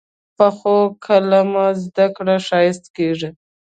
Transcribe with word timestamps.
پخو 0.37 0.77
قلمه 1.05 1.67
زده 1.83 2.05
کړه 2.15 2.35
ښایسته 2.47 2.89
کېږي 2.97 3.29